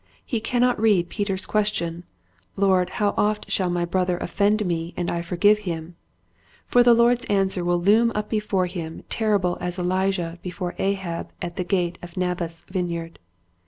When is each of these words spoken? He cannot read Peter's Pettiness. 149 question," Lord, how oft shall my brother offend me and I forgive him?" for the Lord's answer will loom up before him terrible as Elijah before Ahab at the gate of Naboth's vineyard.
He 0.25 0.39
cannot 0.41 0.81
read 0.81 1.09
Peter's 1.09 1.45
Pettiness. 1.45 2.01
149 2.55 2.55
question," 2.55 2.55
Lord, 2.67 2.89
how 2.93 3.13
oft 3.21 3.51
shall 3.51 3.69
my 3.69 3.85
brother 3.85 4.17
offend 4.17 4.65
me 4.65 4.95
and 4.97 5.11
I 5.11 5.21
forgive 5.21 5.59
him?" 5.59 5.95
for 6.65 6.81
the 6.81 6.95
Lord's 6.95 7.23
answer 7.25 7.63
will 7.63 7.79
loom 7.79 8.11
up 8.15 8.27
before 8.27 8.65
him 8.65 9.03
terrible 9.09 9.59
as 9.61 9.77
Elijah 9.77 10.39
before 10.41 10.73
Ahab 10.79 11.29
at 11.39 11.55
the 11.55 11.63
gate 11.63 11.99
of 12.01 12.17
Naboth's 12.17 12.61
vineyard. 12.67 13.19